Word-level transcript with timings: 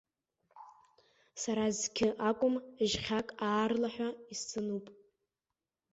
Сара 1.41 1.65
зқьы 1.77 2.07
акәым, 2.29 2.55
жьхьак 2.89 3.27
аарлаҳәа 3.47 4.09
исзануп. 4.33 4.85